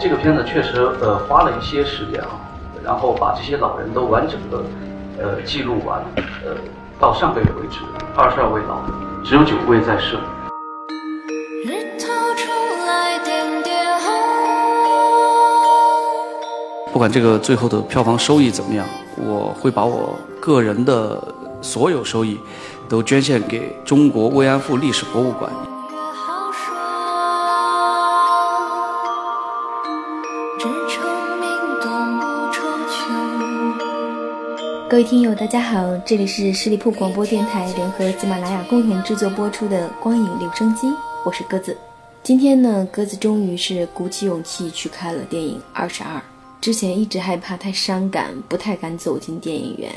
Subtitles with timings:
[0.00, 2.40] 这个片子确实呃花了一些时间啊，
[2.82, 4.58] 然后把这些老人都完整的
[5.18, 6.02] 呃记录完，
[6.44, 6.50] 呃
[6.98, 7.78] 到上个月为止，
[8.16, 8.90] 二十二位老人，
[9.24, 10.16] 只有九位在世。
[11.64, 12.50] 日头出
[12.86, 14.12] 来点点红。
[16.92, 18.84] 不管这个最后的票房收益怎么样，
[19.16, 21.22] 我会把我个人的
[21.62, 22.40] 所有收益
[22.88, 25.50] 都捐献给中国慰安妇历史博物馆。
[34.88, 40.86] 各位听友，大家好，这里是十里铺广播电台联合喜马拉雅共同制作播出的《光影留声机》，
[41.22, 41.76] 我是鸽子。
[42.22, 46.16] 今天呢，鸽子终于是鼓起勇气去看了电影《二十二》。
[46.62, 49.92] 之前一直害怕太伤感，不太敢走进电影院，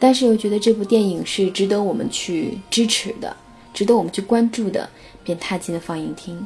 [0.00, 3.36] 但是又觉得这部电影是值得我们去支持的，
[3.72, 4.90] 值得我们去关注的，
[5.22, 6.44] 便踏进了放映厅。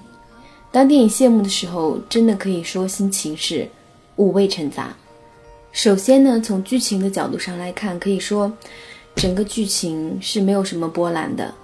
[0.71, 3.67] 当电影谢幕的时候，真的可以说心情是
[4.17, 4.95] 五味陈杂。
[5.73, 8.53] 首先呢，从剧情的角度上来看，可以说
[9.15, 11.55] 整个剧情是没有什么波澜的，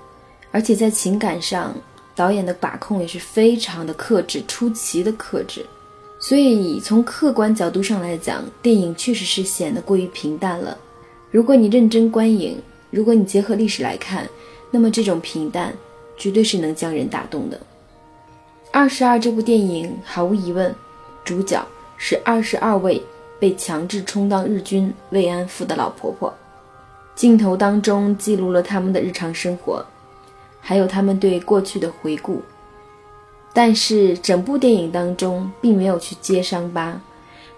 [0.51, 1.75] 而且在情感上，
[2.15, 5.65] 导演的把控也是非常的克制，出奇的克制。
[6.19, 10.79] 所以从客观角度上来讲，电影确实是显得过于平淡了。
[11.31, 12.59] 如果你认真观影，
[12.91, 14.27] 如果你结合历史来看，
[14.71, 15.75] 那么这种平淡
[16.17, 17.61] 绝对是能将人打动的。
[18.77, 20.75] 二十二这部电影毫无疑问，
[21.25, 21.65] 主角
[21.97, 23.01] 是二十二位。
[23.39, 26.33] 被强制充当日军慰安妇的老婆婆，
[27.15, 29.85] 镜头当中记录了他们的日常生活，
[30.61, 32.41] 还有他们对过去的回顾。
[33.53, 36.99] 但是整部电影当中并没有去揭伤疤，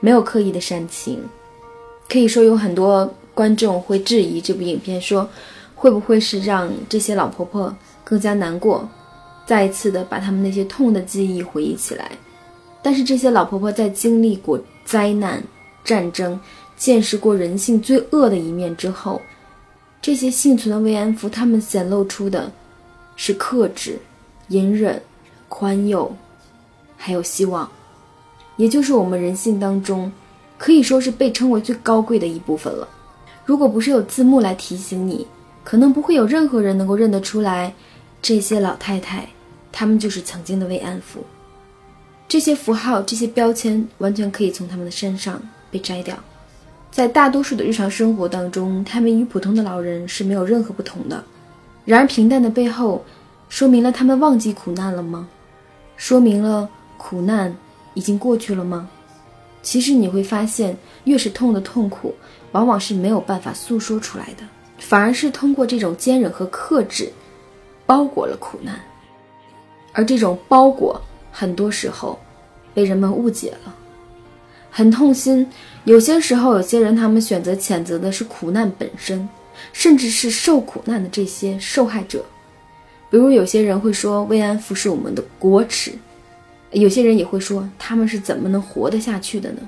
[0.01, 1.23] 没有刻意的煽情。
[2.09, 5.29] 可以说有很多观众会质疑这部影片，说
[5.75, 8.89] 会不会是让这些老婆婆更加难过，
[9.47, 12.11] 再一次的把他们那些痛的记忆回忆起来。
[12.83, 15.43] 但是这些老婆婆在经历过灾难。
[15.85, 16.41] 战争
[16.77, 19.23] 见识过人性最恶的一面之后，
[20.03, 22.51] 这些幸存的慰安妇，她们显露出的
[23.15, 23.97] 是克制、
[24.49, 25.01] 隐忍、
[25.49, 26.13] 宽宥，
[26.97, 27.71] 还有希望，
[28.57, 30.11] 也就是我们人性当中
[30.59, 32.89] 可以说是被称为最高贵的一部分了。
[33.45, 35.25] 如果不是有字幕来提醒你，
[35.63, 37.73] 可能不会有任何人能够认得出来，
[38.21, 39.29] 这些老太太，
[39.73, 41.25] 他们就是曾经的慰安妇。
[42.29, 45.41] 这些符号、这些标签，完全可以从他们的身上。
[45.69, 46.17] 被摘掉，
[46.93, 51.23] 在大多数的日常生活当中，他们与普通的老人是没有任何不同的。
[51.85, 53.05] 然而，平淡的背后，
[53.49, 55.29] 说明了他们忘记苦难了吗？
[55.97, 57.55] 说明了苦难
[57.95, 58.89] 已经过去了吗？
[59.61, 62.15] 其实你会发现，越是痛的痛苦，
[62.53, 64.45] 往往是没有办法诉说出来的，
[64.79, 67.13] 反而是通过这种坚忍和克制，
[67.85, 68.81] 包裹了苦难。
[69.97, 71.01] 而这种包裹，
[71.33, 72.19] 很多时候
[72.75, 73.75] 被人们误解了。
[74.71, 75.49] 很痛心，
[75.85, 79.27] 有些时候，有些人他们选择谴责的是苦难本身，
[79.73, 82.23] 甚至是受苦难的这些受害者。
[83.09, 85.93] 比如，有些人会说慰安妇是我们的国耻，
[86.73, 89.61] 有些人也会说他们是怎么能活得下去的呢？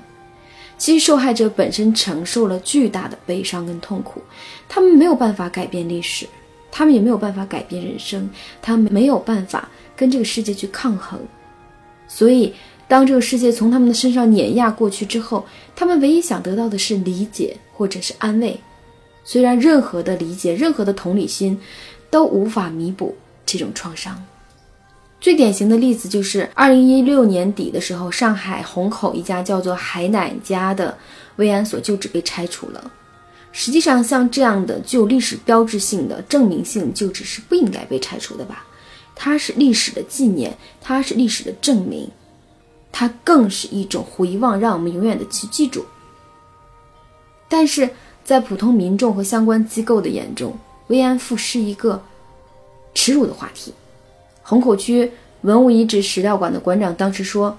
[0.77, 4.21] 其实，受害者本身承受了巨大的悲伤跟痛苦，
[4.67, 6.27] 他们没有办法改变历史，
[6.71, 8.29] 他们也没有办法改变人生，
[8.61, 9.67] 他们没有办法
[9.99, 11.19] 跟这个世界去抗衡，
[12.07, 12.53] 所以。
[12.89, 15.45] 当这个世界从他们的身上碾压过去之后，
[15.75, 18.59] 他们唯一想得到的是理解或者是安慰。
[19.23, 21.55] 虽然任何的理解、任何的同理心，
[22.09, 23.15] 都无法弥补
[23.45, 24.19] 这种创伤。
[25.21, 30.97] 最典型的例子就是二零一六年底的时候，上海虹口一家叫做海奶家的
[31.35, 32.91] 慰安所旧址被拆除了。
[33.51, 38.65] 实际上，像这样的具有历史标志性的、证明性旧址是不应该被拆除的吧？
[39.21, 42.09] 它是历史的纪念，它是历史的证明。
[42.89, 45.83] 它更是一种回望，让我们永远的去记住。
[47.49, 47.89] 但是
[48.23, 50.57] 在普通民众和相关机构的眼中，
[50.87, 52.01] 慰安妇是一个
[52.95, 53.73] 耻辱的话题。
[54.41, 55.11] 虹口区
[55.41, 57.55] 文物遗址史料馆的馆长当时说：“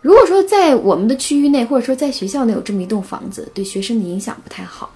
[0.00, 4.94] 如果说在我们的区域内，或者说在学校内有这么一栋房子，对学生的影响不太好。”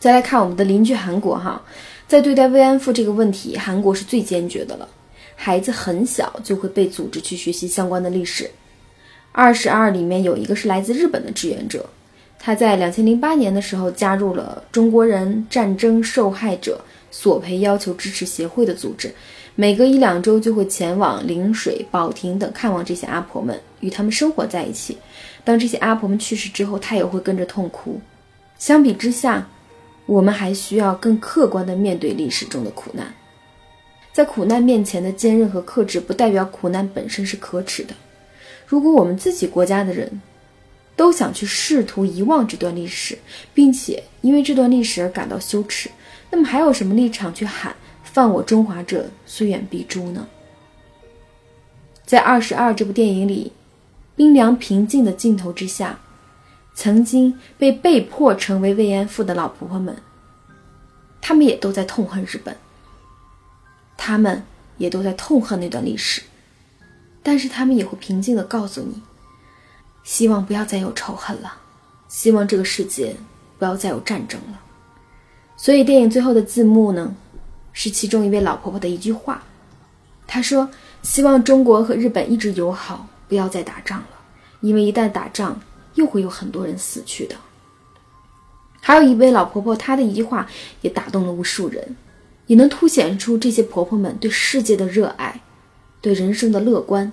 [0.00, 1.60] 再来看我们的邻居韩国，哈，
[2.08, 4.88] 在对待慰安妇这个问题，韩国是最坚决的了。
[5.36, 8.50] 孩子很小就会被组织去学习相关的历史。
[9.30, 11.88] 二十二里面有一个是来自日本的志愿者，
[12.38, 19.14] 他在两千零八年的时候加入了中国人战争受害者索赔要求支持协会的组织，
[19.54, 24.96] 每隔一两周就会前往陵水、保亭等看望这些阿婆们，与他们生活在一起。
[25.44, 28.00] 当这些阿婆们去世之后，他也会跟着痛哭。
[28.58, 29.46] 相比之下，
[30.06, 33.12] 我们还需要更客观地面对历史中的苦难。
[34.16, 37.94] 在苦难面前的坚韧和克制，不代表苦难本身是可耻的。
[38.66, 40.22] 如果我们自己国家的人
[40.96, 43.18] 都想去试图遗忘这段历史，
[43.52, 45.90] 并且因为这段历史而感到羞耻，
[46.30, 50.26] 那么还有什么立场去喊“犯我中华者，虽远必诛”呢？
[52.06, 53.52] 在《二十二》这部电影里，
[54.16, 56.00] 冰凉平静的镜头之下，
[56.74, 59.94] 曾经被被迫成为慰安妇的老婆婆们，
[61.20, 62.56] 她们也都在痛恨日本，
[63.96, 64.42] 他们
[64.78, 66.22] 也都在痛恨那段历史，
[67.22, 69.02] 但是他们也会平静地告诉你。
[70.04, 71.52] 希望不要再有仇恨了，
[72.06, 73.16] 希望这个世界
[73.58, 74.60] 不要再有战争了。
[75.56, 77.14] 所以电影最后的字幕呢，
[77.72, 79.42] 是其中一位老婆婆的一句话，
[80.26, 80.70] 她说
[81.02, 84.08] ：“希望中国和日本一直友好，不要再打仗了，
[84.60, 85.60] 因为一旦打仗，
[85.94, 87.34] 又会有很多人死去的。”
[88.80, 90.46] 还有一位老婆婆，她的一句话
[90.82, 91.96] 也打动了无数人，
[92.46, 95.40] 也能凸显出这些婆婆们对世界的热爱，
[96.00, 97.12] 对人生的乐观。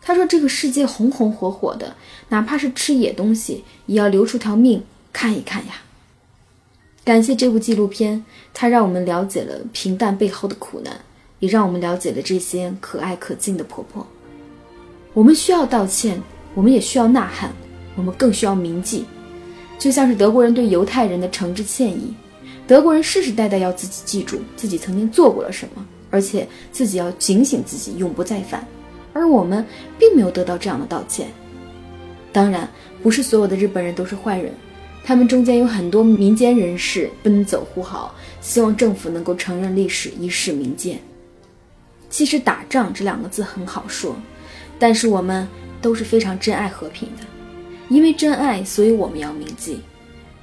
[0.00, 1.96] 她说：“这个世界红红火火的，
[2.28, 5.82] 哪怕是吃野东西，也要留出条命看一看呀。”
[7.04, 8.24] 感谢这部纪录片，
[8.54, 11.00] 它让我们了解了平淡背后的苦难，
[11.40, 14.06] 也让我们了解了这些可爱可敬的婆婆。
[15.12, 16.22] 我们需要道歉，
[16.54, 17.52] 我们也需要呐喊，
[17.96, 19.04] 我们更需要铭记，
[19.78, 22.14] 就像是德国人对犹太人的诚挚歉意。
[22.66, 28.66] 德国人世世代代要自己记住自己曾经做过了什么，而且自己要警醒自己，永不再犯。
[29.12, 29.64] 而我们
[29.98, 31.28] 并没有得到这样的道歉。
[32.32, 32.68] 当然，
[33.02, 34.52] 不是所有的日本人都是坏人，
[35.04, 40.98] 他们中间有很多民间人士奔走呼号，希望政府能够承认历史，以示民间。
[42.10, 44.14] 其实“打仗”这两个字很好说，
[44.78, 45.46] 但是我们
[45.80, 47.24] 都是非常珍爱和平的，
[47.88, 49.80] 因为珍爱，所以我们要铭记。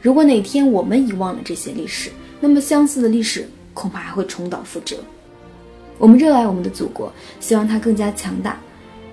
[0.04, 2.12] 如果哪天我们遗忘了这些历史，
[2.42, 4.98] 那么相似的历史恐怕还会重蹈覆辙。
[5.98, 7.10] 我们热爱我们的祖国，
[7.40, 8.60] 希望它更加强大，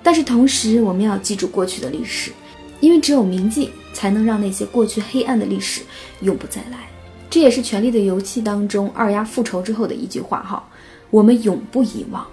[0.03, 2.33] 但是同时我们要记住过去的历史，
[2.81, 5.83] 因为只有铭记，才能让那些过去黑暗的历史
[6.23, 6.89] 永不再来。
[7.31, 10.69] 这也是《权力的游戏》当中二丫复仇之后的一句话哈，
[11.11, 12.27] 我们永不遗忘。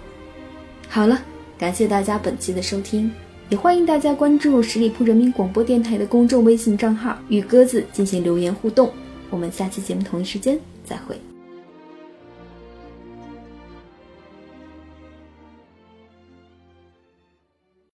[0.88, 1.22] 好了，
[1.56, 3.08] 感谢大家本期的收听，
[3.50, 8.92] 也欢迎大家关注十里铺人民广播电台的公众微信账号，与鸽子进行留言互动。
[9.30, 11.18] 我们下期节目同一时间再会。